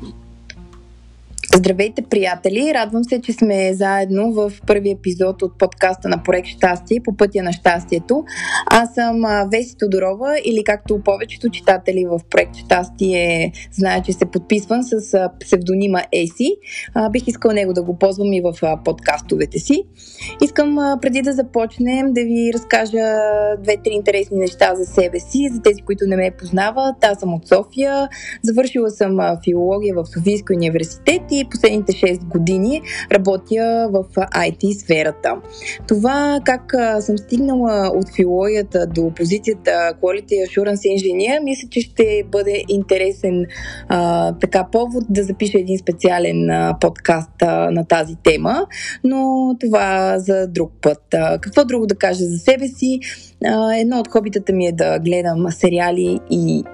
[0.00, 0.27] 嗯。
[1.54, 2.74] Здравейте, приятели!
[2.74, 7.42] Радвам се, че сме заедно в първи епизод от подкаста на Проект Щастие по пътя
[7.42, 8.24] на щастието.
[8.66, 9.22] Аз съм
[9.52, 16.02] Веси Тодорова или както повечето читатели в Проект Щастие знаят, че се подписвам с псевдонима
[16.12, 16.56] Еси.
[17.12, 18.52] Бих искал него да го ползвам и в
[18.84, 19.82] подкастовете си.
[20.44, 23.16] Искам преди да започнем да ви разкажа
[23.62, 27.04] две-три интересни неща за себе си, за тези, които не ме познават.
[27.04, 28.08] Аз съм от София,
[28.42, 35.34] завършила съм филология в Софийския университет последните 6 години работя в IT сферата.
[35.88, 39.70] Това как съм стигнала от филологията до позицията
[40.02, 43.46] Quality Assurance Engineer, мисля, че ще бъде интересен
[43.88, 48.66] а, така повод да запиша един специален а, подкаст а, на тази тема,
[49.04, 51.14] но това за друг път.
[51.14, 53.00] А, какво друго да кажа за себе си?
[53.44, 56.64] А, едно от хобитата ми е да гледам сериали и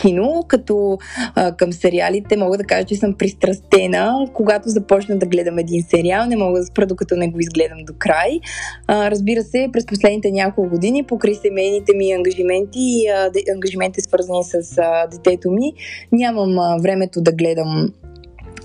[0.00, 0.98] кино, като
[1.34, 4.28] а, към сериалите мога да кажа, че съм пристрастена.
[4.34, 7.92] Когато започна да гледам един сериал, не мога да спра докато не го изгледам до
[7.98, 8.40] край.
[8.86, 13.06] А, разбира се, през последните няколко години, покрай семейните ми ангажименти и
[13.54, 15.72] ангажименти свързани с а, детето ми,
[16.12, 17.92] нямам а, времето да гледам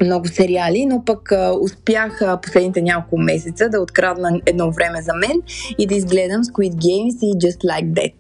[0.02, 5.14] много сериали, но пък а, успях а, последните няколко месеца да открадна едно време за
[5.14, 5.42] мен
[5.78, 8.14] и да изгледам Squid Games и Just Like That.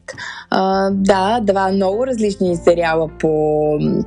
[0.49, 3.63] А, да, два много различни сериала по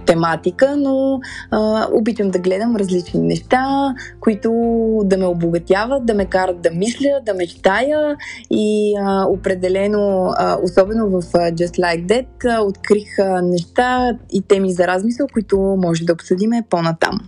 [0.07, 4.51] тематика, но а, обичам да гледам различни неща, които
[5.05, 8.17] да ме обогатяват, да ме карат да мисля, да мечтая
[8.51, 14.73] и а, определено, а, особено в Just Like That, а, открих а, неща и теми
[14.73, 17.21] за размисъл, които може да обсъдиме по-натам.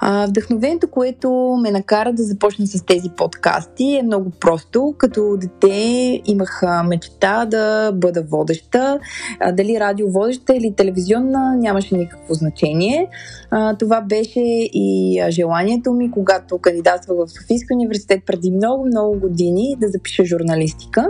[0.00, 4.94] А, вдъхновението, което ме накара да започна с тези подкасти е много просто.
[4.98, 8.98] Като дете имах мечта да бъда водеща.
[9.40, 13.08] А, дали радиоводеща или телевизионна нямаше никакво значение.
[13.50, 14.40] А, това беше
[14.72, 21.08] и желанието ми, когато кандидатствах в Софийския университет преди много-много години да запиша журналистика.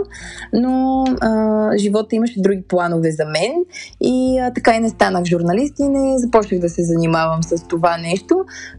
[0.53, 3.51] Но а, живота имаше други планове за мен
[4.01, 7.97] и а, така и не станах журналист и не започнах да се занимавам с това
[7.97, 8.22] нещо.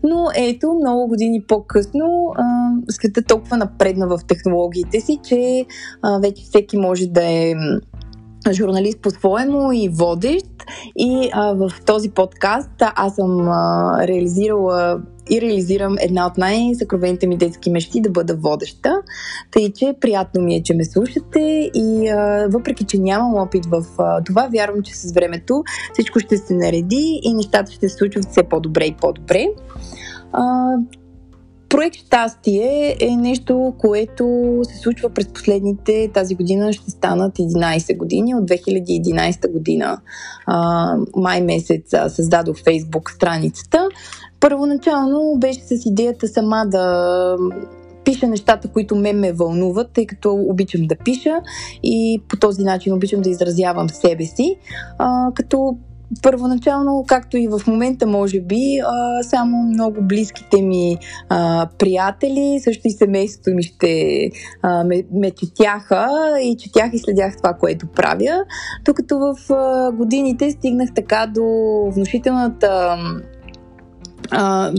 [0.03, 2.33] Но ето, много години по-късно,
[2.89, 5.67] света толкова напредна в технологиите си, че
[6.03, 7.55] а, вече всеки може да е
[8.53, 10.47] журналист по-своему и водещ.
[10.97, 15.01] И а, в този подкаст аз съм а, реализирала
[15.31, 18.95] и реализирам една от най-съкровените ми детски мечти да бъда водеща.
[19.51, 23.85] Тъй, че приятно ми е, че ме слушате и а, въпреки, че нямам опит в
[23.99, 28.25] а, това, вярвам, че с времето всичко ще се нареди и нещата ще се случват
[28.31, 29.47] все по-добре и по-добре.
[30.33, 30.43] А,
[31.75, 34.25] Проект Щастие е нещо, което
[34.63, 38.35] се случва през последните, тази година ще станат 11 години.
[38.35, 39.99] От 2011 година,
[40.47, 43.89] а, май месец, създадох Фейсбук страницата.
[44.49, 47.37] Първоначално беше с идеята сама да
[48.05, 51.41] пиша нещата, които ме ме вълнуват, тъй като обичам да пиша
[51.83, 54.57] и по този начин обичам да изразявам себе си,
[54.99, 55.77] а, като
[56.23, 62.89] първоначално, както и в момента, може би, а, само много близките ми а, приятели, също
[62.89, 64.31] и семейството ми ще
[64.63, 66.09] а, ме, ме четяха
[66.43, 68.45] и четях и следях това, което правя.
[68.85, 71.45] Докато в а, годините стигнах така до
[71.95, 72.97] внушителната
[74.31, 74.73] а,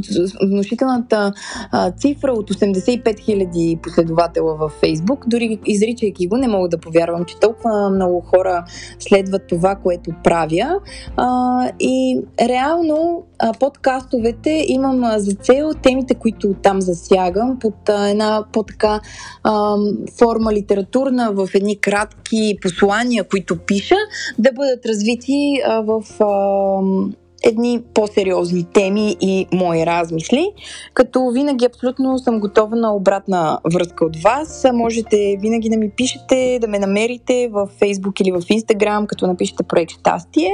[0.44, 1.34] внушителната
[1.72, 5.28] а, цифра от 85 000 последователя във Фейсбук.
[5.28, 8.66] Дори изричайки го, не мога да повярвам, че толкова много хора
[9.00, 10.80] следват това, което правя.
[11.18, 18.10] А, и реално а, подкастовете имам а, за цел темите, които там засягам, под а,
[18.10, 19.00] една по-така
[19.44, 19.76] а,
[20.20, 23.96] форма литературна, в едни кратки послания, които пиша,
[24.40, 30.52] да бъдат развити а, в а, едни по-сериозни теми и мои размисли,
[30.94, 34.66] като винаги абсолютно съм готова на обратна връзка от вас.
[34.74, 39.64] Можете винаги да ми пишете, да ме намерите в Facebook или в Instagram, като напишете
[39.64, 40.52] проект Щастие.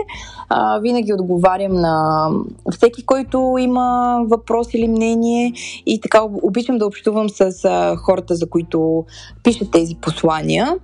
[0.81, 2.27] Винаги отговарям на
[2.71, 5.53] всеки, който има въпрос или мнение
[5.85, 7.51] и така обичам да общувам с
[7.97, 9.05] хората, за които
[9.43, 10.75] пишат тези послания.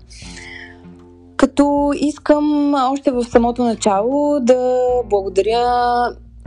[1.38, 4.80] Като искам още в самото начало да
[5.10, 5.64] благодаря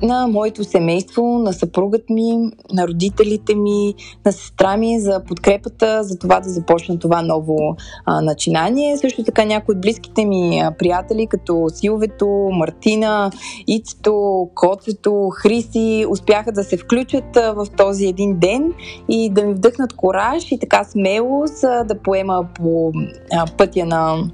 [0.02, 3.94] на моето семейство, на съпругът ми, на родителите ми,
[4.26, 7.76] на сестра ми за подкрепата, за това да започна това ново
[8.06, 8.96] а, начинание.
[8.96, 13.30] Също така някои от близките ми приятели, като Силвето, Мартина,
[13.66, 18.72] Ицето, Коцето, Хриси, успяха да се включат в този един ден
[19.08, 22.92] и да ми вдъхнат кораж и така смелост да поема по
[23.32, 24.30] а, пътя на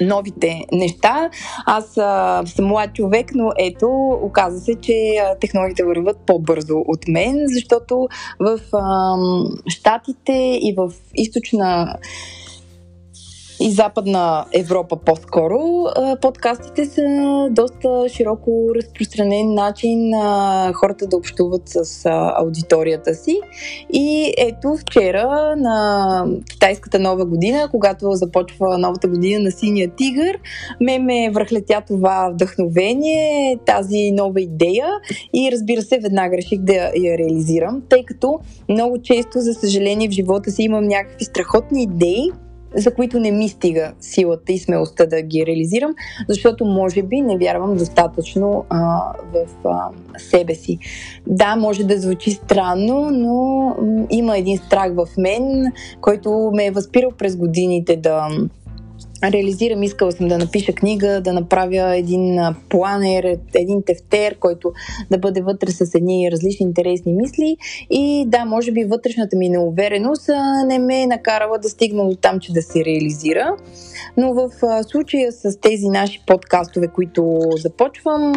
[0.00, 1.30] новите неща.
[1.66, 7.08] Аз а, съм млад човек, но ето, оказа се, че а, технологиите върват по-бързо от
[7.08, 8.08] мен, защото
[8.40, 9.16] в а,
[9.68, 11.96] Штатите и в източна
[13.62, 15.60] и Западна Европа по-скоро,
[16.20, 17.02] подкастите са
[17.50, 22.06] доста широко разпространен начин на хората да общуват с
[22.36, 23.40] аудиторията си.
[23.92, 30.38] И ето вчера на китайската нова година, когато започва новата година на синия тигър,
[30.80, 34.86] ме ме връхлетя това вдъхновение, тази нова идея
[35.34, 38.38] и разбира се, веднага реших да я реализирам, тъй като
[38.68, 42.30] много често, за съжаление, в живота си имам някакви страхотни идеи,
[42.76, 45.94] за които не ми стига силата и смелостта да ги реализирам,
[46.28, 49.88] защото може би не вярвам достатъчно а, в а,
[50.18, 50.78] себе си.
[51.26, 56.70] Да, може да звучи странно, но м- има един страх в мен, който ме е
[56.70, 58.28] възпирал през годините да
[59.24, 62.38] реализирам, искала съм да напиша книга, да направя един
[62.68, 64.72] планер, един тефтер, който
[65.10, 67.56] да бъде вътре с едни различни интересни мисли
[67.90, 70.30] и да, може би вътрешната ми неувереност
[70.66, 73.56] не ме е накарала да стигна до там, че да се реализира.
[74.16, 74.50] Но в
[74.82, 78.32] случая с тези наши подкастове, които започвам,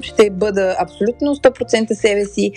[0.00, 2.52] ще бъда абсолютно 100% себе си.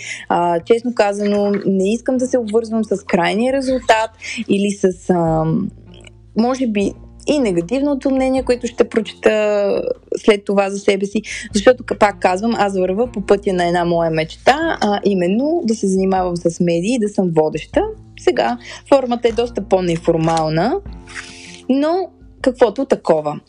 [0.64, 4.10] Честно казано, не искам да се обвързвам с крайния резултат
[4.48, 5.12] или с
[6.36, 6.92] може би
[7.28, 9.82] и негативното мнение, което ще прочета
[10.16, 11.22] след това за себе си,
[11.54, 15.86] защото, пак казвам, аз върва по пътя на една моя мечта, а именно да се
[15.88, 17.82] занимавам с медии и да съм водеща.
[18.20, 18.58] Сега
[18.88, 20.80] формата е доста по-неформална,
[21.68, 22.10] но
[22.42, 23.40] каквото такова.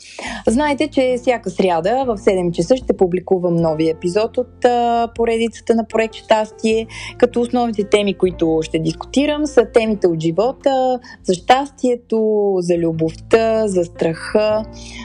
[0.48, 5.86] Знаете, че всяка сряда в 7 часа ще публикувам нови епизод от а, поредицата на
[5.88, 6.88] проект Щастие,
[7.18, 13.84] като основните теми, които ще дискутирам са темите от живота, за щастието, за любовта, за
[13.84, 14.64] страха,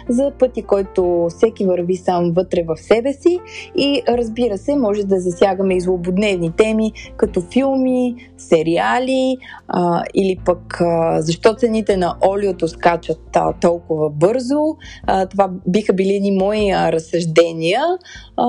[0.09, 3.39] за пъти, който всеки върви сам вътре в себе си
[3.77, 9.37] и разбира се, може да засягаме и злободневни теми, като филми, сериали
[9.69, 13.21] а, или пък а, защо цените на олиото скачат
[13.61, 14.77] толкова бързо.
[15.07, 17.83] А, това биха били ни мои а, разсъждения
[18.37, 18.47] а,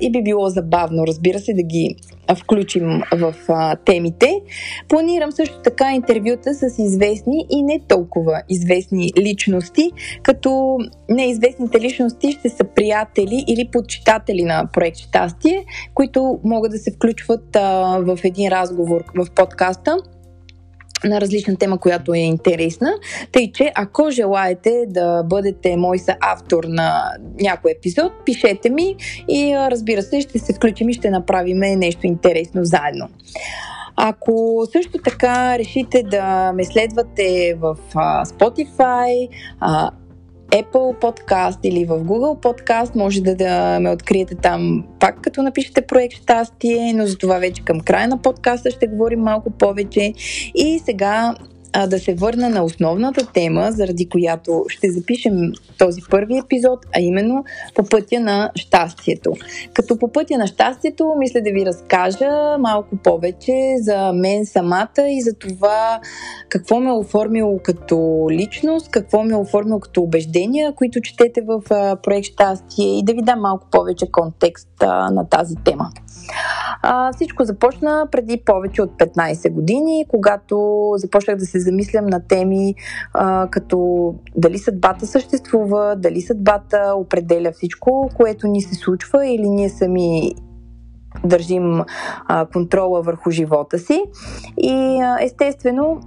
[0.00, 1.96] и би било забавно, разбира се, да ги
[2.36, 4.40] включим в а, темите.
[4.88, 9.90] Планирам също така интервюта с известни и не толкова известни личности,
[10.22, 15.64] като неизвестните личности ще са приятели или подчитатели на проект Щастие,
[15.94, 19.96] които могат да се включват а, в един разговор в подкаста
[21.04, 22.92] на различна тема, която е интересна.
[23.32, 28.96] Тъй, че ако желаете да бъдете мой автор на някой епизод, пишете ми
[29.28, 33.08] и разбира се, ще се включим и ще направим нещо интересно заедно.
[33.96, 37.76] Ако също така решите да ме следвате в
[38.24, 39.28] Spotify,
[40.50, 42.94] Apple Podcast или в Google Podcast.
[42.94, 47.64] Може да, да ме откриете там пак като напишете проект Щастие, но за това вече
[47.64, 50.12] към края на подкаста ще говорим малко повече.
[50.54, 51.34] И сега
[51.72, 55.34] а, да се върна на основната тема, заради която ще запишем
[55.78, 57.44] този първи епизод, а именно
[57.74, 59.32] по пътя на щастието.
[59.74, 65.22] Като по пътя на щастието, мисля да ви разкажа малко повече за мен самата и
[65.22, 66.00] за това
[66.48, 71.62] какво ме е оформило като личност, какво ме е оформило като убеждения, които четете в
[71.70, 75.90] а, проект Щастие и да ви дам малко повече контекст а, на тази тема.
[76.82, 82.74] А, всичко започна преди повече от 15 години, когато започнах да се замислям на теми
[83.14, 89.68] а, като дали съдбата съществува, дали съдбата определя всичко, което ни се случва или ние
[89.68, 90.34] сами
[91.24, 91.82] държим
[92.26, 94.02] а, контрола върху живота си.
[94.58, 96.00] И а, естествено,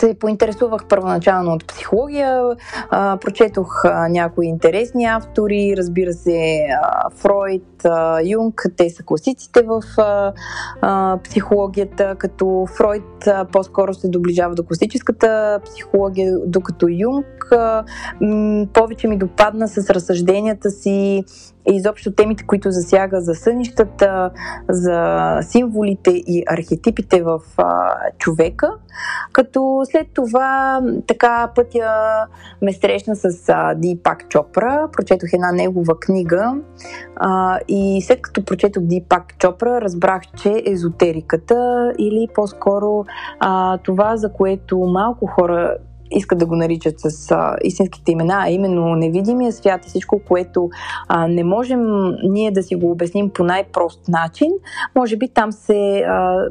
[0.00, 2.42] се поинтересувах първоначално от психология,
[2.90, 9.62] а, прочетох а, някои интересни автори, разбира се, а, Фройд, а, Юнг, те са класиците
[9.62, 10.32] в а,
[10.80, 17.39] а, психологията, като Фройд а, по-скоро се доближава до класическата психология, докато Юнг
[18.74, 21.24] повече ми допадна с разсъжденията си
[21.70, 24.30] и изобщо темите, които засяга за сънищата,
[24.68, 27.40] за символите и архетипите в
[28.18, 28.72] човека.
[29.32, 32.26] Като след това така пътя
[32.62, 36.54] ме срещна с а, Дипак Чопра, прочетох една негова книга
[37.16, 43.04] а, и след като прочетох Дипак Чопра, разбрах, че езотериката или по-скоро
[43.40, 45.76] а, това, за което малко хора
[46.10, 50.70] искат да го наричат с а, истинските имена, а именно невидимия свят и всичко, което
[51.08, 51.80] а, не можем
[52.22, 54.52] ние да си го обясним по най-прост начин,
[54.96, 56.44] може би там се а,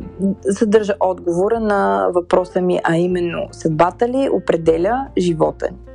[0.52, 5.89] съдържа отговора на въпроса ми, а именно съдбата ли определя живота ни.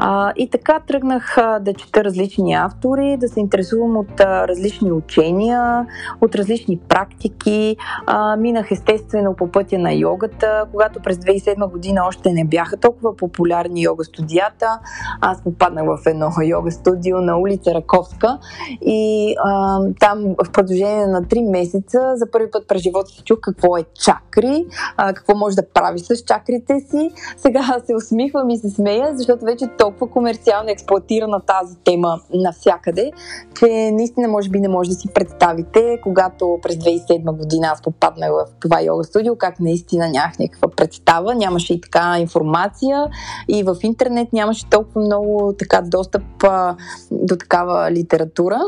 [0.00, 4.92] А, и така тръгнах а, да чета различни автори, да се интересувам от а, различни
[4.92, 5.86] учения,
[6.20, 7.76] от различни практики.
[8.06, 13.16] А, минах естествено по пътя на йогата, когато през 2007 година още не бяха толкова
[13.16, 14.78] популярни йога студията.
[15.20, 18.38] Аз попаднах в едно йога студио на улица Раковска
[18.80, 23.38] и а, там в продължение на 3 месеца за първи път през живота си чух
[23.40, 24.66] какво е чакри,
[24.96, 27.10] а, какво може да прави с чакрите си.
[27.36, 33.10] Сега се усмихвам и се смея, защото вече толкова комерциално експлуатирана тази тема навсякъде,
[33.58, 38.30] че наистина може би не може да си представите, когато през 2007 година аз попаднах
[38.30, 43.06] в това йога студио, как наистина нямах някаква представа, нямаше и така информация
[43.48, 46.76] и в интернет нямаше толкова много така достъп а,
[47.10, 48.60] до такава литература.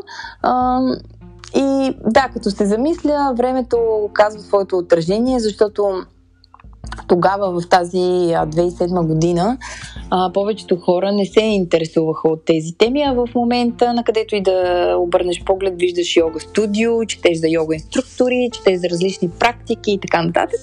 [0.42, 0.80] А,
[1.54, 6.04] и да, като се замисля, времето казва своето отражение, защото
[7.08, 9.58] тогава в тази 2007 година
[10.10, 14.42] а, повечето хора не се интересуваха от тези теми, а в момента, на където и
[14.42, 19.98] да обърнеш поглед, виждаш йога студио, четеш за йога инструктори, четеш за различни практики и
[19.98, 20.60] така нататък.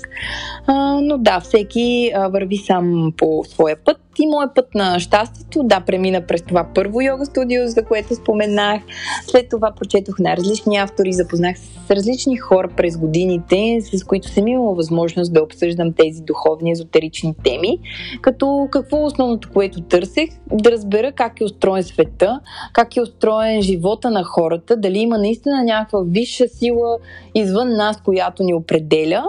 [0.67, 5.63] А, но да, всеки а, върви сам по своя път и моят път на щастието,
[5.63, 8.81] да, премина през това първо йога студио, за което споменах.
[9.27, 14.47] След това прочетох на различни автори, запознах с различни хора през годините, с които съм
[14.47, 17.79] имала възможност да обсъждам тези духовни, езотерични теми.
[18.21, 20.29] Като какво е основното, което търсех?
[20.53, 22.39] Да разбера как е устроен света,
[22.74, 26.97] как е устроен живота на хората, дали има наистина някаква висша сила
[27.36, 29.24] извън нас, която ни определя,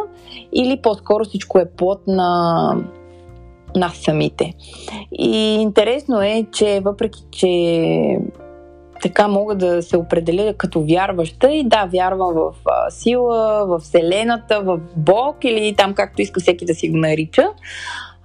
[0.53, 2.71] или по-скоро всичко е плод на
[3.77, 4.55] нас самите.
[5.13, 8.19] И интересно е, че въпреки, че
[9.03, 14.61] така мога да се определя като вярваща и да, вярвам в а, сила, в Вселената,
[14.61, 17.49] в Бог или там както иска всеки да си го нарича.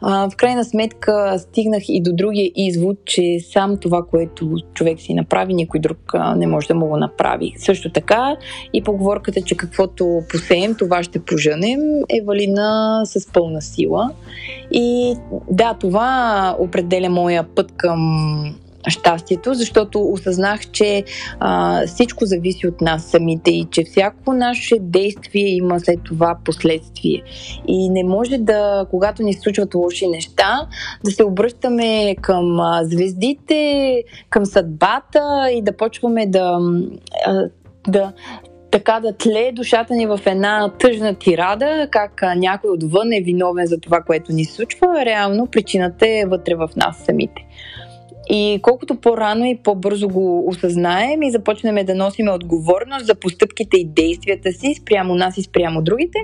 [0.05, 5.13] А, в крайна сметка стигнах и до другия извод, че сам това, което човек си
[5.13, 7.53] направи, никой друг а, не може да му го направи.
[7.57, 8.35] Също така
[8.73, 11.79] и поговорката, че каквото посеем, това ще поженем,
[12.09, 14.11] е валидна с пълна сила.
[14.71, 15.15] И
[15.51, 17.99] да, това определя моя път към
[18.89, 21.03] щастието, защото осъзнах, че
[21.39, 27.23] а, всичко зависи от нас самите и че всяко наше действие има след това последствие.
[27.67, 30.67] И не може да, когато ни случват лоши неща,
[31.05, 36.59] да се обръщаме към а, звездите, към съдбата и да почваме да,
[37.25, 37.49] а,
[37.87, 38.13] да
[38.73, 43.79] така да тлее душата ни в една тъжна тирада, как някой отвън е виновен за
[43.79, 47.45] това, което ни случва, реално причината е вътре в нас самите.
[48.29, 53.85] И колкото по-рано и по-бързо го осъзнаем и започнем да носим отговорност за постъпките и
[53.85, 56.19] действията си спрямо нас и спрямо другите,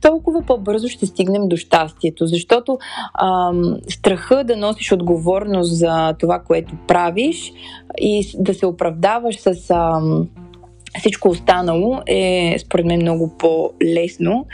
[0.00, 2.26] толкова по-бързо ще стигнем до щастието.
[2.26, 2.78] Защото
[3.22, 7.52] ам, страха да носиш отговорност за това, което правиш
[8.00, 9.70] и да се оправдаваш с.
[9.70, 10.28] Ам,
[10.98, 14.46] всичко останало е, според мен, много по-лесно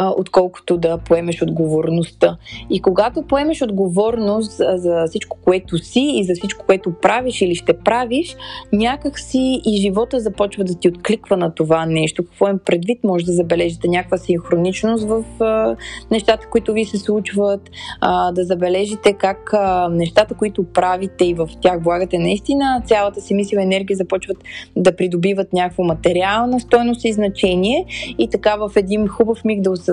[0.00, 2.36] а, отколкото да поемеш отговорността.
[2.70, 7.72] И когато поемеш отговорност за, всичко, което си и за всичко, което правиш или ще
[7.72, 8.36] правиш,
[8.72, 12.24] някак си и живота започва да ти откликва на това нещо.
[12.24, 13.04] Какво им предвид?
[13.04, 15.76] Може да забележите някаква синхроничност в а,
[16.10, 21.48] нещата, които ви се случват, а, да забележите как а, нещата, които правите и в
[21.60, 24.36] тях влагате наистина, цялата си мисля енергия започват
[24.76, 27.86] да придобиват някаква материална стойност и значение
[28.18, 29.89] и така в един хубав миг да осъзнаете,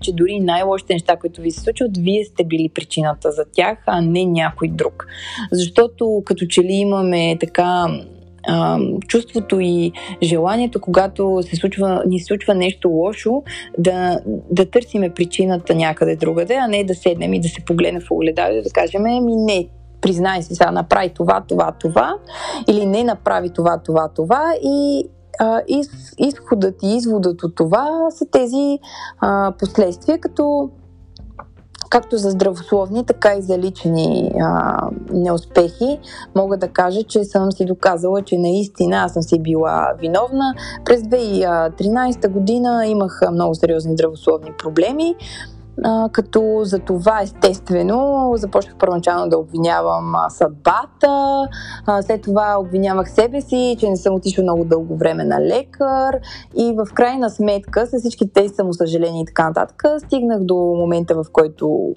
[0.00, 4.00] че дори най-лошите неща, които ви се случват, вие сте били причината за тях, а
[4.00, 5.06] не някой друг.
[5.52, 7.86] Защото като че ли имаме така
[9.08, 13.42] чувството и желанието, когато се случва, ни случва нещо лошо,
[13.78, 18.10] да, да търсиме причината някъде другаде, а не да седнем и да се погледнем в
[18.10, 19.68] огледало и да кажем, ми не,
[20.00, 22.14] признай си сега, направи това, това, това,
[22.68, 25.04] или не направи това, това, това и
[25.38, 25.88] а, из,
[26.18, 28.78] изходът и изводът от това са тези
[29.20, 30.70] а, последствия, като
[31.94, 34.78] както за здравословни, така и за лични а,
[35.12, 35.98] неуспехи.
[36.34, 40.54] Мога да кажа, че съм си доказала, че наистина аз съм си била виновна.
[40.84, 45.14] През 2013 година имах много сериозни здравословни проблеми.
[46.12, 51.48] Като за това естествено започнах първоначално да обвинявам съдбата,
[52.02, 56.18] след това обвинявах себе си, че не съм отишла много дълго време на лекар.
[56.56, 61.24] И в крайна сметка с всички тези самосъжаления и така нататък стигнах до момента, в
[61.32, 61.94] който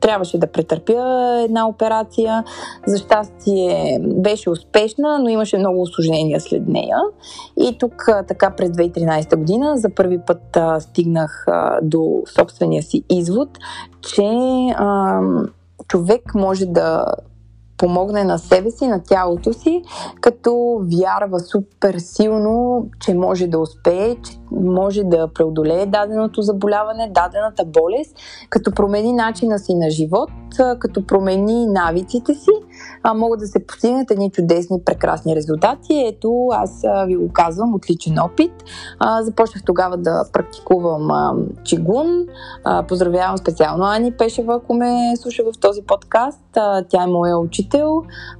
[0.00, 2.44] трябваше да претърпя една операция.
[2.86, 6.96] За щастие беше успешна, но имаше много осложнения след нея.
[7.60, 13.02] И тук така през 2013 година за първи път а, стигнах а, до собствения си
[13.10, 13.48] извод,
[14.00, 14.30] че
[14.76, 15.20] а,
[15.88, 17.04] човек може да
[17.80, 19.82] помогне на себе си, на тялото си,
[20.20, 27.64] като вярва супер силно, че може да успее, че може да преодолее даденото заболяване, дадената
[27.64, 28.16] болест,
[28.50, 30.30] като промени начина си на живот,
[30.78, 32.50] като промени навиците си,
[33.02, 36.04] а, могат да се постигнат едни чудесни, прекрасни резултати.
[36.06, 38.52] Ето, аз ви го казвам от личен опит.
[39.20, 41.08] Започнах тогава да практикувам
[41.64, 42.26] чигун.
[42.88, 46.40] Поздравявам специално Ани Пешева, ако ме слуша в този подкаст.
[46.88, 47.69] Тя е моя учител.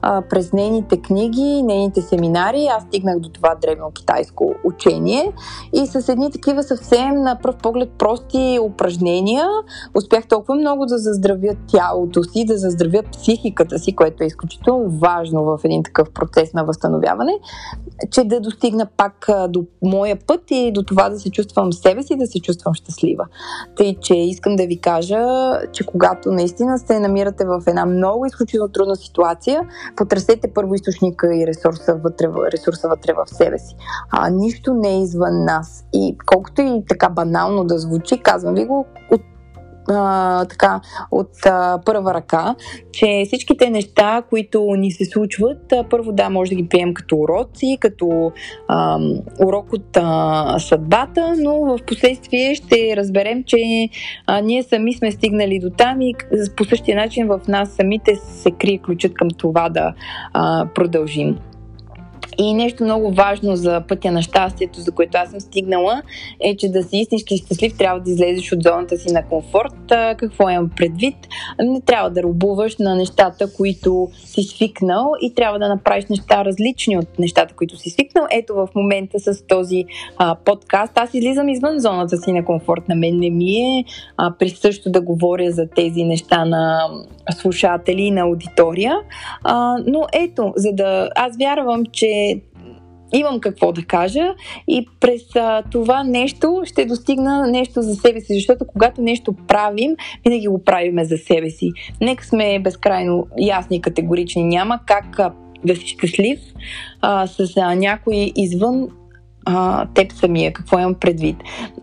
[0.03, 5.33] А, през нейните книги, нейните семинари, аз стигнах до това древно китайско учение
[5.73, 9.47] и с едни такива съвсем на пръв поглед прости упражнения
[9.95, 15.45] успях толкова много да заздравя тялото си, да заздравя психиката си, което е изключително важно
[15.45, 17.33] в един такъв процес на възстановяване,
[18.11, 22.17] че да достигна пак до моя път и до това да се чувствам себе си,
[22.17, 23.27] да се чувствам щастлива.
[23.77, 25.19] Тъй, че искам да ви кажа,
[25.73, 29.20] че когато наистина се намирате в една много изключително трудна ситуация,
[29.97, 33.77] потърсете първо източника и ресурса вътре, ресурса вътре в себе си.
[34.11, 35.85] А, нищо не е извън нас.
[35.93, 39.21] И колкото и така банално да звучи, казвам ви го от
[39.91, 40.81] а, така
[41.11, 42.55] от а, първа ръка,
[42.93, 47.17] че всичките неща, които ни се случват, а, първо да, може да ги приемем като
[47.17, 48.33] уроци, като
[48.69, 48.99] а,
[49.47, 53.89] урок от а, съдбата, но в последствие ще разберем, че
[54.27, 56.15] а, ние сами сме стигнали до там и
[56.57, 59.95] по същия начин в нас самите се крие ключът към това да
[60.33, 61.39] а, продължим.
[62.43, 66.03] И нещо много важно за пътя на щастието, за което аз съм стигнала,
[66.41, 69.75] е, че да си истински щастлив, трябва да излезеш от зоната си на комфорт.
[70.19, 71.17] Какво имам предвид?
[71.59, 76.99] Не трябва да рубуваш на нещата, които си свикнал и трябва да направиш неща различни
[76.99, 78.27] от нещата, които си свикнал.
[78.31, 79.85] Ето в момента с този
[80.17, 82.89] а, подкаст аз излизам извън зоната си на комфорт.
[82.89, 83.85] На мен не ми е
[84.17, 86.89] а, присъщо да говоря за тези неща на
[87.31, 88.97] слушатели и на аудитория.
[89.45, 92.30] А, но ето, за да аз вярвам, че
[93.12, 94.35] имам какво да кажа
[94.69, 99.97] и през а, това нещо ще достигна нещо за себе си, защото когато нещо правим,
[100.25, 101.71] винаги го правиме за себе си.
[102.00, 104.45] Нека сме безкрайно ясни и категорични.
[104.45, 105.32] Няма как а,
[105.65, 106.41] да си щастлив
[107.00, 108.89] а, с а, някой извън
[109.45, 111.37] а, теб самия, какво имам предвид.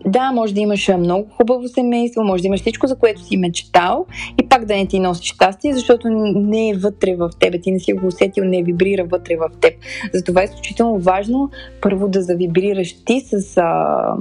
[0.06, 4.06] Да, може да имаш много хубаво семейство, може да имаш всичко, за което си мечтал
[4.42, 7.80] и пак да не ти носи щастие, защото не е вътре в теб, ти не
[7.80, 9.74] си го усетил, не вибрира вътре в теб.
[10.14, 14.14] Затова е изключително важно първо да завибрираш ти с а,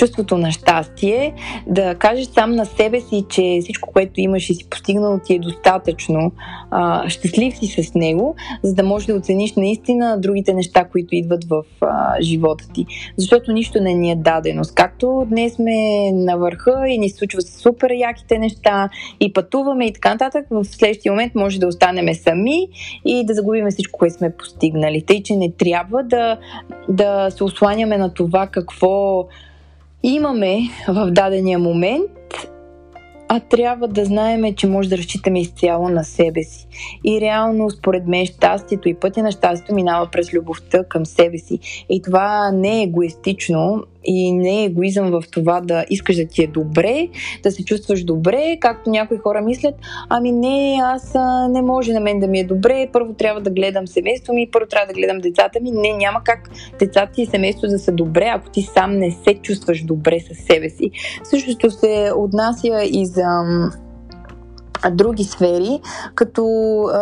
[0.00, 1.34] чувството на щастие,
[1.66, 5.38] да кажеш сам на себе си, че всичко, което имаш и си постигнал ти е
[5.38, 6.32] достатъчно,
[6.70, 11.44] а, щастлив си с него, за да можеш да оцениш наистина другите неща, които идват
[11.44, 12.86] в а, живота ти.
[13.16, 14.74] Защото нищо не ни е даденост.
[14.74, 18.88] Както днес сме на върха и ни случва супер яките неща
[19.20, 22.68] и пътуваме и така нататък, в следващия момент може да останем сами
[23.04, 25.04] и да загубим всичко, което сме постигнали.
[25.06, 26.38] Тъй, че не трябва да,
[26.88, 29.26] да се осланяме на това какво
[30.02, 32.10] имаме в дадения момент,
[33.28, 36.66] а трябва да знаеме, че може да разчитаме изцяло на себе си.
[37.04, 41.84] И реално, според мен, щастието и пътя на щастието минава през любовта към себе си.
[41.90, 46.42] И това не е егоистично, и не е егоизъм в това да искаш да ти
[46.42, 47.08] е добре,
[47.42, 49.74] да се чувстваш добре, както някои хора мислят,
[50.08, 53.50] ами не, аз а, не може на мен да ми е добре, първо трябва да
[53.50, 55.70] гледам семейство ми, първо трябва да гледам децата ми.
[55.70, 59.82] Не, няма как децата и семейството да са добре, ако ти сам не се чувстваш
[59.82, 60.90] добре със себе си.
[61.24, 63.24] Същото се отнася и за
[64.92, 65.80] други сфери,
[66.14, 66.44] като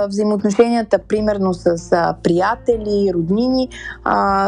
[0.09, 3.69] взаимоотношенията, примерно с приятели, роднини,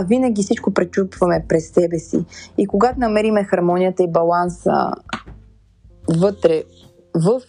[0.04, 2.24] винаги всичко пречупваме през себе си.
[2.58, 4.92] И когато намериме хармонията и баланса
[6.08, 6.62] вътре
[7.14, 7.40] в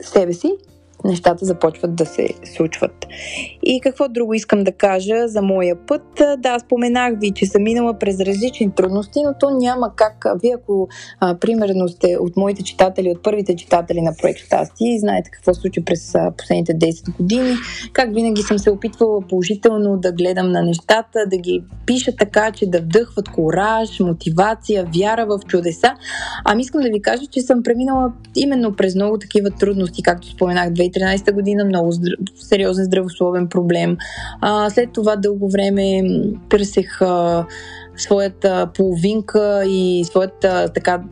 [0.00, 0.56] себе си,
[1.04, 3.06] нещата започват да се случват.
[3.62, 6.02] И какво друго искам да кажа за моя път?
[6.38, 10.24] Да, споменах ви, че съм минала през различни трудности, но то няма как.
[10.42, 10.88] Вие, ако
[11.20, 15.84] а, примерно сте от моите читатели, от първите читатели на проект Щастие знаете какво случи
[15.84, 17.54] през а, последните 10 години,
[17.92, 22.66] как винаги съм се опитвала положително да гледам на нещата, да ги пиша така, че
[22.66, 25.94] да вдъхват кораж, мотивация, вяра в чудеса.
[26.44, 30.72] Ами искам да ви кажа, че съм преминала именно през много такива трудности, както споменах
[30.94, 31.92] 2013 година, много
[32.34, 33.96] сериозен здравословен проблем.
[34.40, 36.02] А, след това дълго време
[36.48, 37.46] търсех а,
[37.96, 41.02] своята половинка и своята така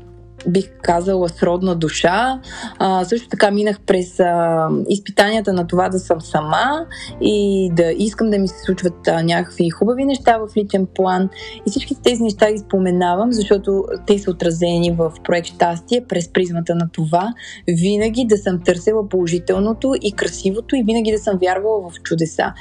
[0.48, 2.40] бих казала, сродна душа.
[2.78, 6.86] А, също така минах през а, изпитанията на това да съм сама
[7.20, 11.28] и да искам да ми се случват а, някакви хубави неща в личен план.
[11.66, 16.74] И всички тези неща ги споменавам, защото те са отразени в проект Щастие през призмата
[16.74, 17.34] на това.
[17.68, 22.52] Винаги да съм търсила положителното и красивото и винаги да съм вярвала в чудеса.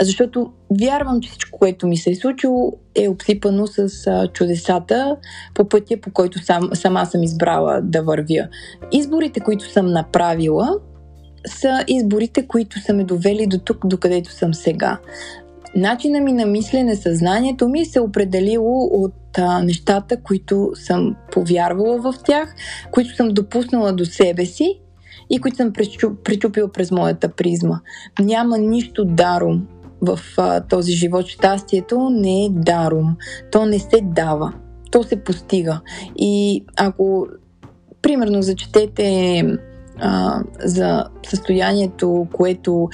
[0.00, 5.16] Защото вярвам, че всичко, което ми се е случило, е обсипано с а, чудесата
[5.54, 8.48] по пътя, по който сам, сама съм избрала да вървя.
[8.92, 10.78] Изборите, които съм направила,
[11.46, 14.98] са изборите, които са ме довели до тук, докъдето съм сега.
[15.76, 21.98] Начина ми на мислене, съзнанието ми се е определило от а, нещата, които съм повярвала
[22.00, 22.54] в тях,
[22.90, 24.80] които съм допуснала до себе си
[25.30, 25.72] и които съм
[26.24, 27.80] пречупила през моята призма.
[28.20, 29.66] Няма нищо даром
[30.02, 31.26] в а, този живот.
[31.26, 33.16] Щастието не е даром.
[33.52, 34.52] То не се дава.
[34.90, 35.80] То се постига.
[36.16, 37.26] И ако,
[38.02, 39.42] примерно, зачетете
[39.98, 42.88] а, за състоянието, което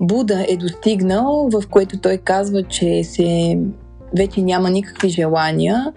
[0.00, 3.58] Буда е достигнал, в което той казва, че се
[4.16, 5.92] вече няма никакви желания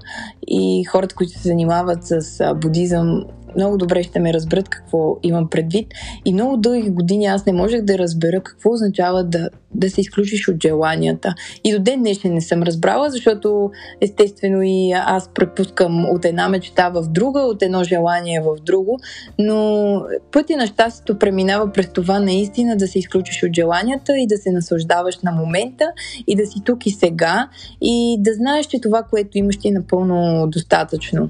[0.47, 3.23] и хората, които се занимават с будизъм,
[3.57, 5.87] много добре ще ме разберат какво имам предвид.
[6.25, 10.47] И много дълги години аз не можех да разбера какво означава да, да се изключиш
[10.47, 11.33] от желанията.
[11.63, 16.89] И до ден днешен не съм разбрала, защото естествено и аз препускам от една мечта
[16.89, 18.99] в друга, от едно желание в друго,
[19.39, 24.37] но пътя на щастието преминава през това наистина да се изключиш от желанията и да
[24.37, 25.91] се наслаждаваш на момента
[26.27, 27.49] и да си тук и сега
[27.81, 31.29] и да знаеш, че това, което имаш ти е напълно достатъчно.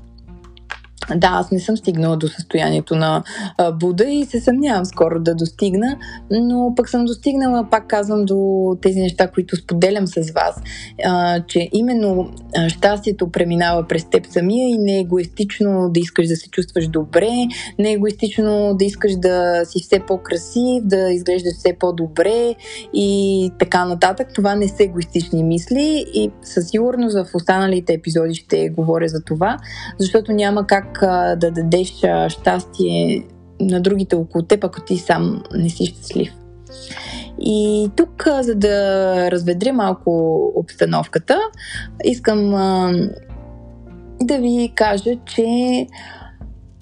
[1.15, 3.23] Да, аз не съм стигнала до състоянието на
[3.73, 5.97] Буда и се съмнявам скоро да достигна,
[6.31, 10.61] но пък съм достигнала, пак казвам, до тези неща, които споделям с вас,
[11.47, 12.29] че именно
[12.67, 17.29] щастието преминава през теб самия и не е егоистично да искаш да се чувстваш добре,
[17.79, 22.55] не е егоистично да искаш да си все по-красив, да изглеждаш все по-добре
[22.93, 24.27] и така нататък.
[24.33, 29.57] Това не са егоистични мисли и със сигурност в останалите епизоди ще говоря за това,
[29.99, 31.93] защото няма как а, да дадеш
[32.27, 33.23] щастие
[33.61, 36.33] на другите около теб, ако ти сам не си щастлив.
[37.41, 41.39] И тук, за да разведря малко обстановката,
[42.03, 42.51] искам
[44.21, 45.45] да ви кажа, че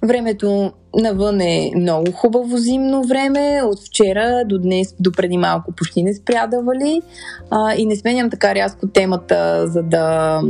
[0.04, 3.62] времето навън е много хубаво зимно време.
[3.64, 7.02] От вчера до днес, до преди малко почти не спря да вали.
[7.50, 10.42] А, и не сменям така рязко темата, за да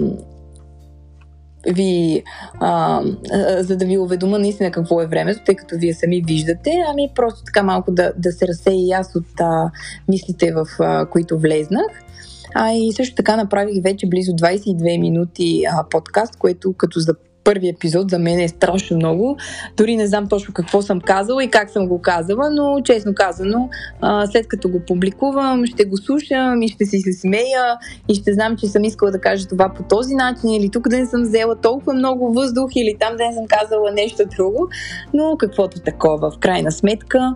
[1.68, 2.24] ви,
[2.60, 3.02] а,
[3.60, 7.44] за да ви уведома наистина какво е времето, тъй като вие сами виждате, ами просто
[7.44, 9.72] така малко да, да се разсея и аз от а,
[10.08, 11.88] мислите, в а, които влезнах.
[12.58, 17.70] А и също така направих вече близо 22 минути а, подкаст, което като за първи
[17.70, 19.38] епизод за мен е страшно много.
[19.78, 23.70] Дори не знам точно какво съм казала и как съм го казала, но честно казано,
[24.02, 27.78] а, след като го публикувам, ще го слушам и ще си се смея
[28.10, 30.98] и ще знам, че съм искала да кажа това по този начин или тук да
[30.98, 34.70] не съм взела толкова много въздух или там да не съм казала нещо друго,
[35.14, 36.32] но каквото такова.
[36.32, 37.36] В крайна сметка,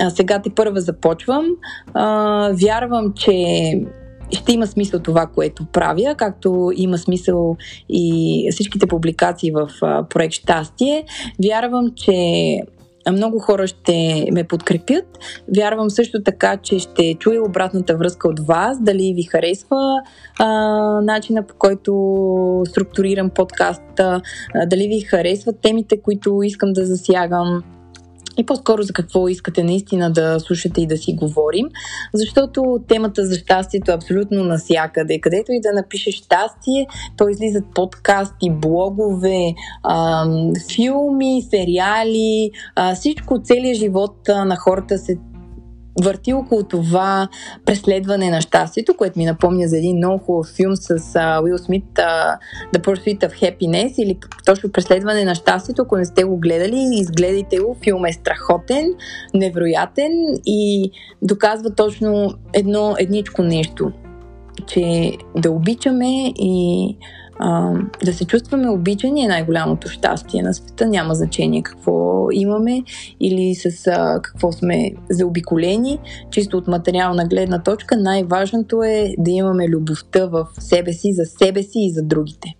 [0.00, 1.46] а, сега ти първа започвам.
[1.94, 3.32] А, вярвам, че
[4.32, 7.56] ще има смисъл това, което правя, както има смисъл
[7.88, 9.68] и всичките публикации в
[10.10, 11.04] проект Щастие.
[11.44, 12.12] Вярвам, че
[13.12, 15.18] много хора ще ме подкрепят.
[15.56, 20.02] Вярвам също така, че ще чуя обратната връзка от вас, дали ви харесва
[20.38, 20.46] а,
[21.00, 21.92] начина по който
[22.68, 24.20] структурирам подкаста,
[24.54, 27.62] а, дали ви харесват темите, които искам да засягам
[28.38, 31.66] и по-скоро за какво искате наистина да слушате и да си говорим,
[32.14, 35.20] защото темата за щастието е абсолютно насякъде.
[35.20, 39.54] Където и да напишеш щастие, то излизат подкасти, блогове,
[39.90, 45.18] ам, филми, сериали, а, всичко, целият живот на хората се
[46.04, 47.28] върти около това
[47.64, 50.90] преследване на щастието, което ми напомня за един много хубав филм с
[51.42, 52.36] Уил Смит uh,
[52.74, 55.82] The Pursuit of Happiness или точно преследване на щастието.
[55.82, 57.76] Ако не сте го гледали, изгледайте го.
[57.84, 58.94] Филм е страхотен,
[59.34, 60.12] невероятен
[60.46, 60.90] и
[61.22, 63.92] доказва точно едно едничко нещо,
[64.66, 66.96] че да обичаме и
[67.38, 67.72] а,
[68.04, 70.86] да се чувстваме обичани е най-голямото щастие на света.
[70.86, 72.82] Няма значение какво имаме
[73.20, 75.98] или с а, какво сме заобиколени.
[76.30, 81.62] Чисто от материална гледна точка, най-важното е да имаме любовта в себе си, за себе
[81.62, 82.54] си и за другите.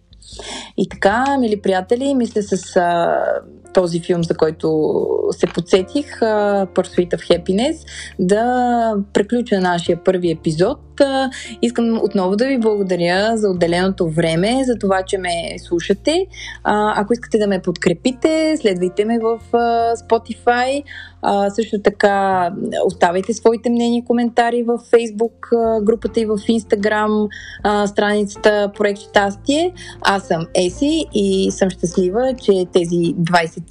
[0.76, 3.16] И така, мили приятели, мисля с а,
[3.78, 4.68] този филм, за който
[5.30, 6.20] се подсетих,
[6.74, 7.76] Pursuit of Happiness,
[8.18, 10.78] да приключа нашия първи епизод.
[11.62, 16.26] Искам отново да ви благодаря за отделеното време, за това, че ме слушате.
[16.64, 19.38] Ако искате да ме подкрепите, следвайте ме в
[19.96, 20.82] Spotify.
[21.54, 22.50] Също така
[22.86, 25.48] оставайте своите мнения и коментари в Facebook
[25.82, 27.28] групата и в Instagram
[27.86, 29.72] страницата Проект Щастие.
[30.00, 33.67] Аз съм Еси и съм щастлива, че тези 25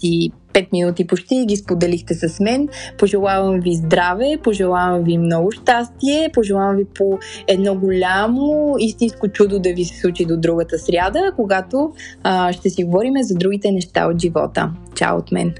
[0.74, 2.70] минути почти ги споделихте с мен.
[2.98, 9.74] Пожелавам ви здраве, пожелавам ви много щастие, пожелавам ви по едно голямо истинско чудо да
[9.74, 14.22] ви се случи до другата сряда, когато а, ще си говорим за другите неща от
[14.22, 14.72] живота.
[14.96, 15.54] Чао от мен!